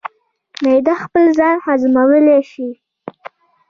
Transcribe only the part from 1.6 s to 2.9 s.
هضمولی شي.